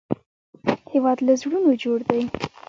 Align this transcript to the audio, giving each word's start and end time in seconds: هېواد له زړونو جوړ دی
هېواد 0.91 1.17
له 1.27 1.33
زړونو 1.41 1.71
جوړ 1.83 1.99
دی 2.09 2.21